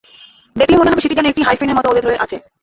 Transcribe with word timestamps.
দেখলে 0.55 0.75
মনে 0.77 0.91
হবে 0.91 1.03
সেটি 1.03 1.15
যেন 1.17 1.27
একটা 1.29 1.47
হাইফেনের 1.47 1.77
মতো 1.77 1.87
ওদের 1.89 2.05
ধরে 2.05 2.17
আছে। 2.23 2.35